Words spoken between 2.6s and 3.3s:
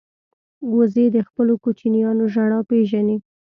پېژني